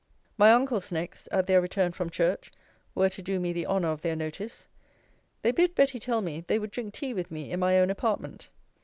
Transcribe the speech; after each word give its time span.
My 0.35 0.51
uncles 0.51 0.91
next, 0.91 1.27
(at 1.31 1.45
their 1.45 1.61
return 1.61 1.91
from 1.91 2.09
church) 2.09 2.51
were 2.95 3.09
to 3.09 3.21
do 3.21 3.39
me 3.39 3.53
the 3.53 3.67
honour 3.67 3.89
of 3.89 4.01
their 4.01 4.15
notice. 4.15 4.67
They 5.43 5.51
bid 5.51 5.75
Betty 5.75 5.99
tell 5.99 6.21
me, 6.23 6.43
they 6.47 6.57
would 6.57 6.71
drink 6.71 6.95
tea 6.95 7.13
with 7.13 7.29
me 7.29 7.51
in 7.51 7.59
my 7.59 7.77
own 7.77 7.91
apartment. 7.91 8.49